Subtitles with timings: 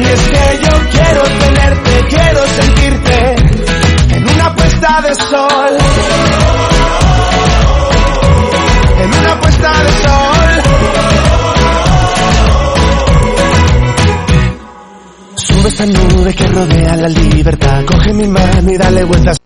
[0.00, 3.34] y es que yo quiero tenerte, quiero sentirte
[4.16, 5.78] en una puesta de sol.
[8.98, 10.62] En una puesta de sol.
[15.36, 19.43] Sube esta nube que rodea la libertad, coge mi mano y dale vueltas.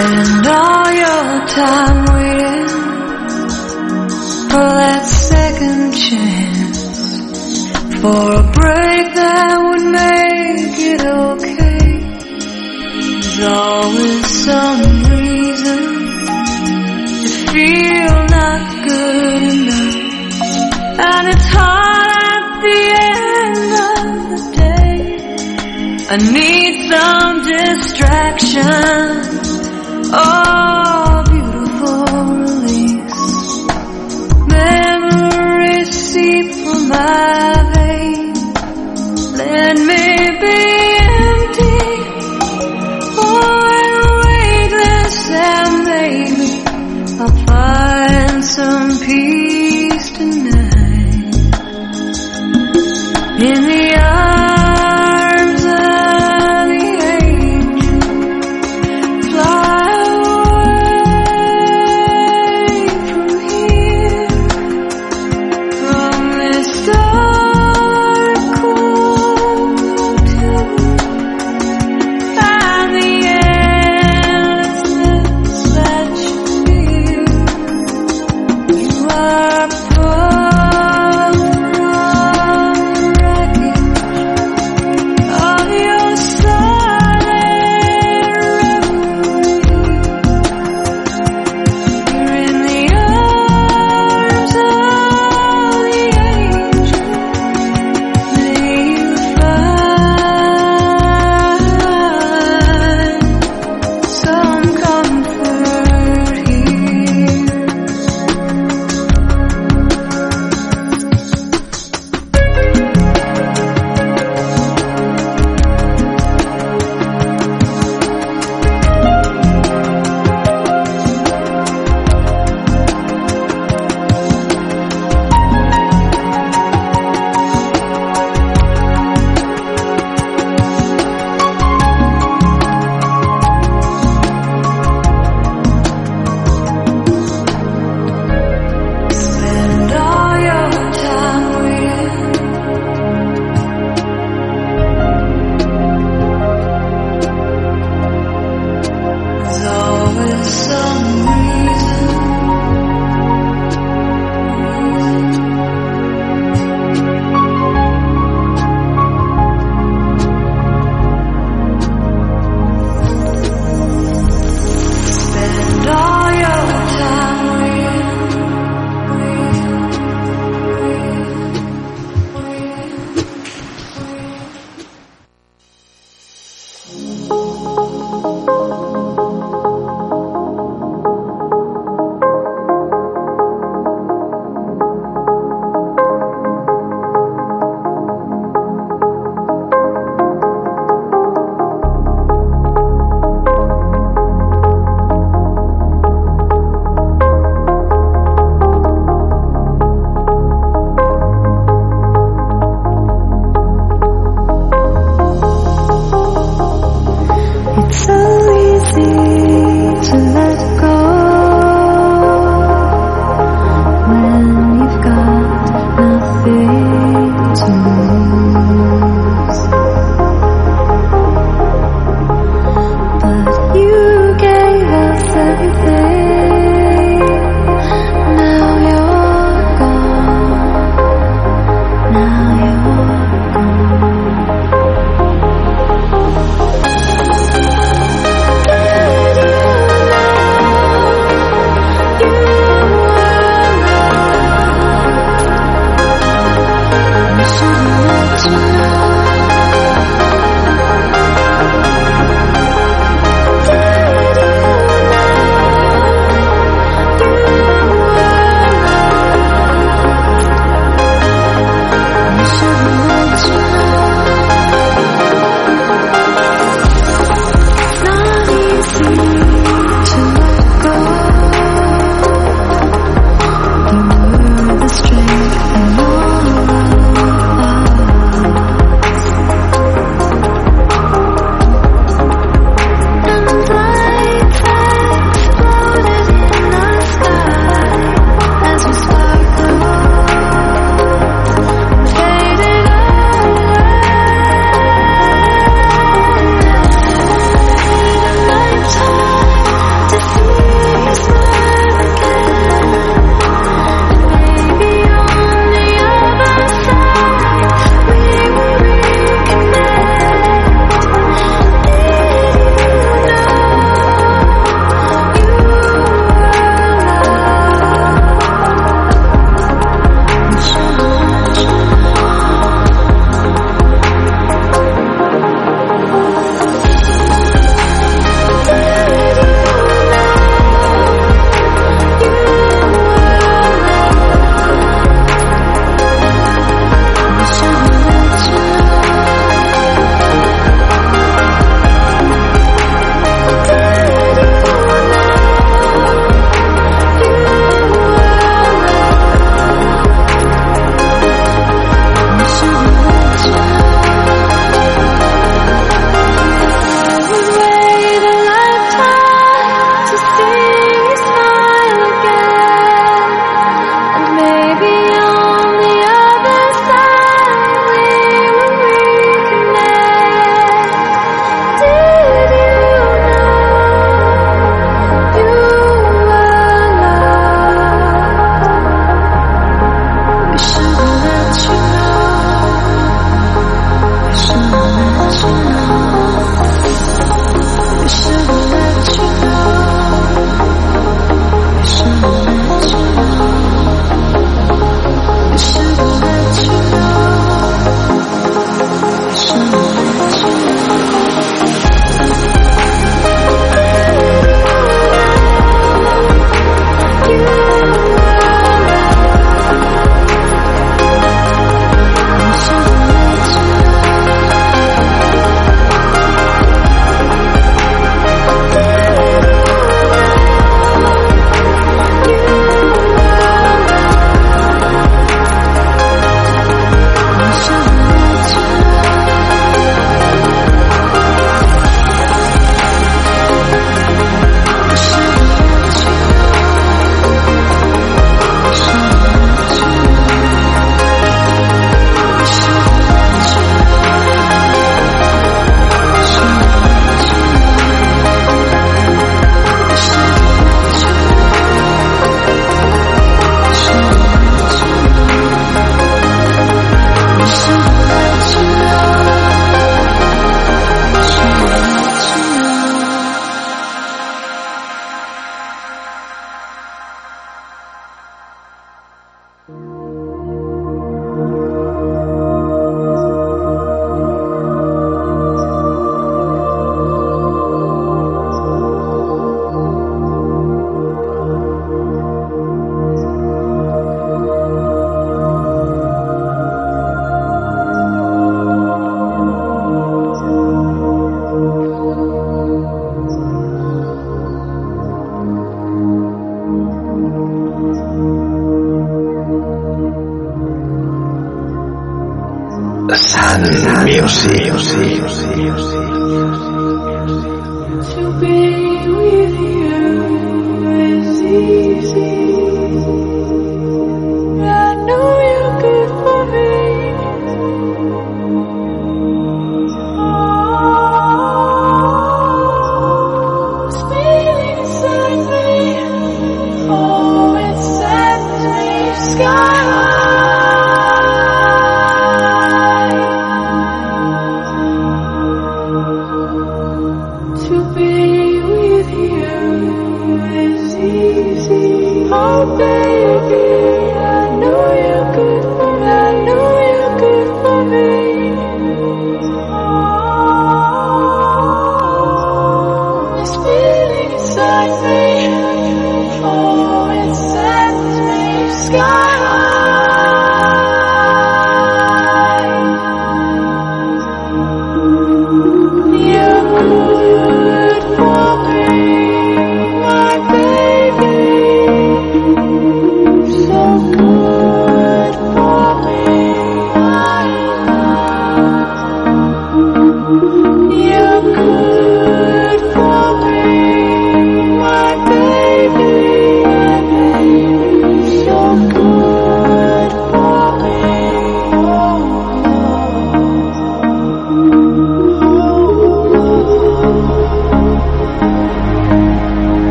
[0.00, 2.68] Spend all your time waiting
[4.48, 6.80] for that second chance
[8.00, 11.84] for a break that would make it okay.
[13.20, 14.80] There's always some
[15.12, 15.84] reason
[17.20, 19.96] to feel not good enough,
[21.12, 22.80] and it's hard at the
[23.12, 25.02] end of the day.
[26.08, 29.29] I need some distraction.
[30.12, 30.69] Oh,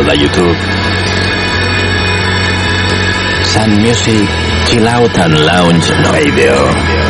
[0.00, 0.56] canal de YouTube.
[3.42, 4.28] Sun Music
[4.66, 7.09] Chill Out and Lounge Radio.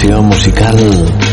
[0.00, 1.29] selección musical.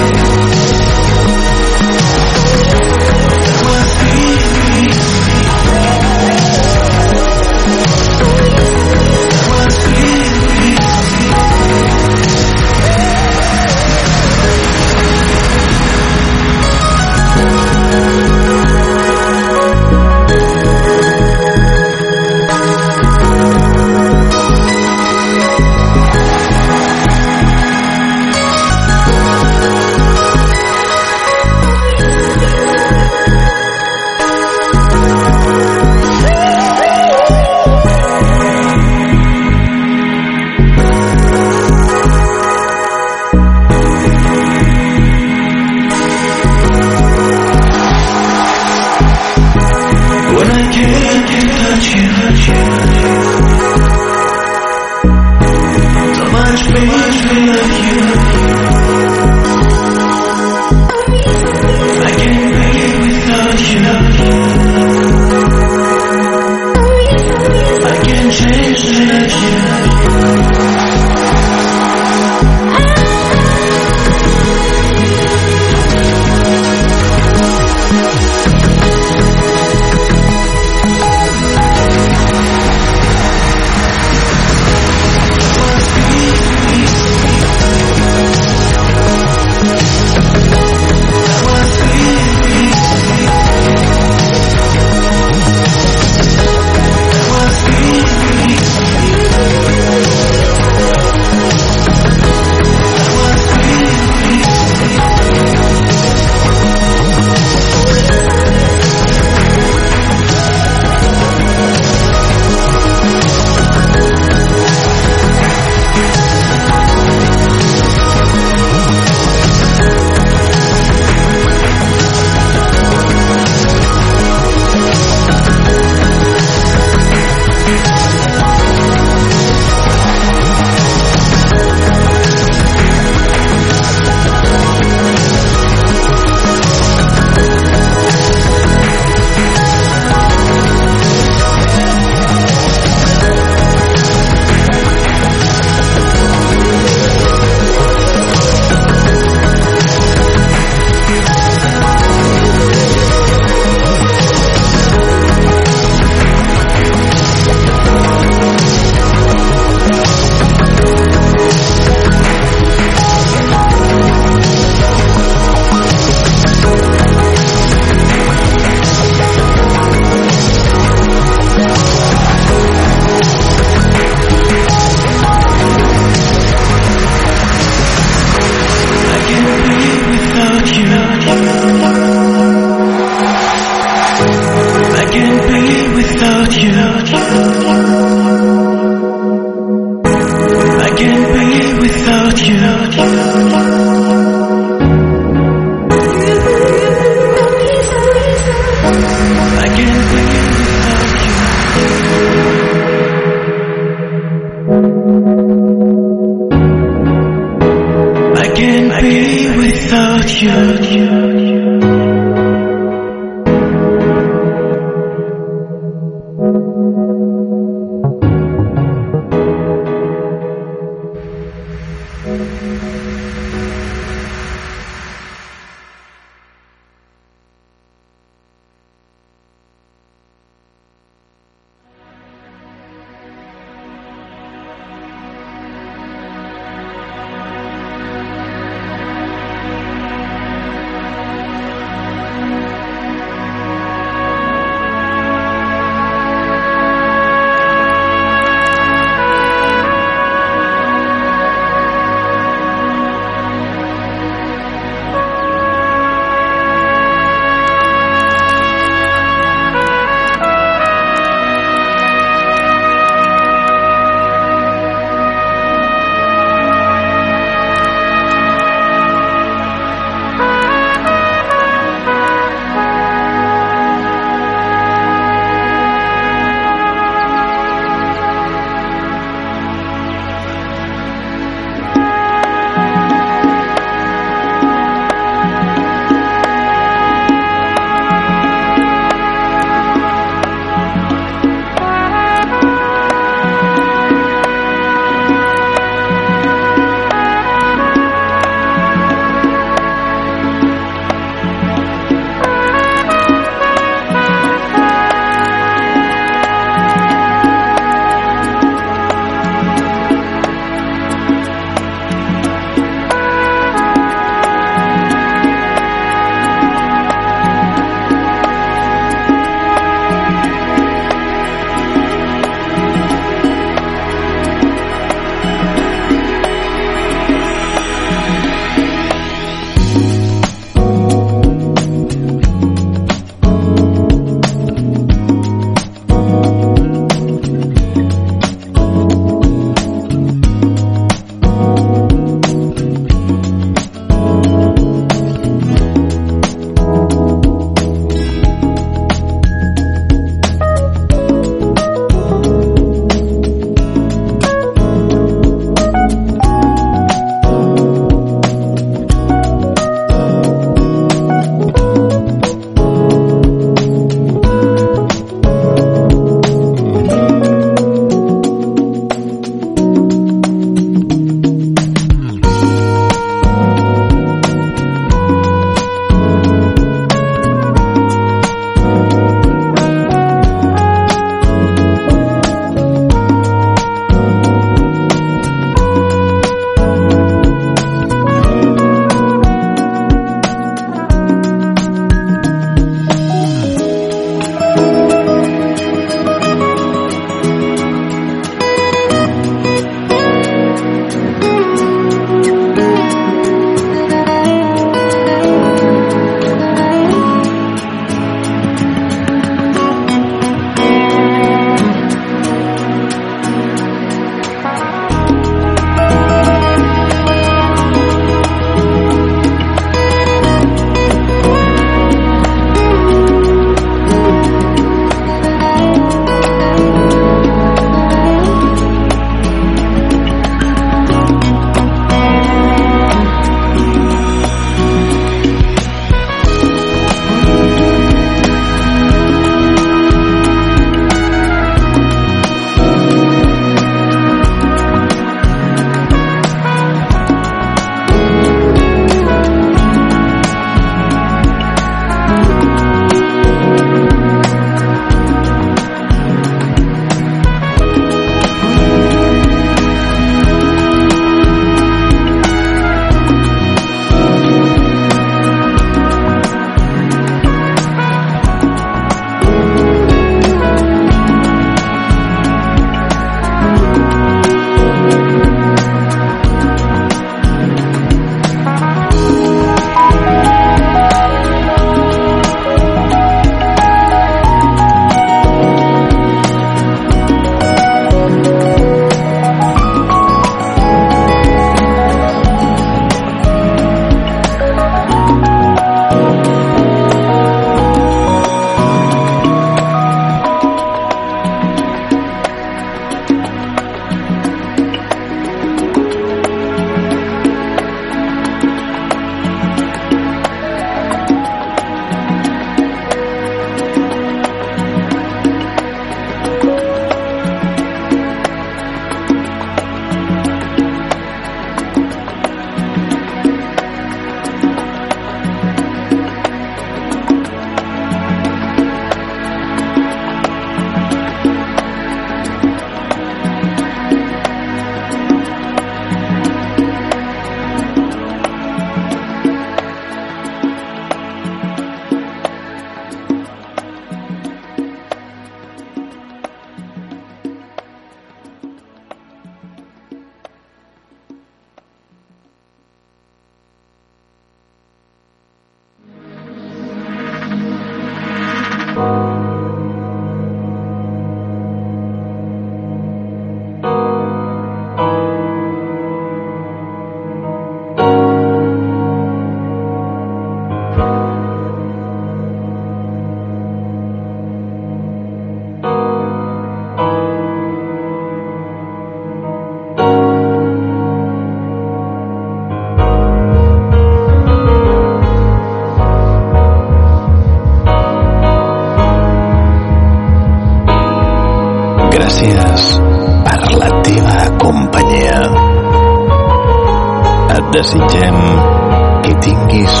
[599.30, 600.00] Que tinguis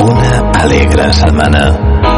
[0.00, 0.32] una
[0.62, 2.17] alegre setmana.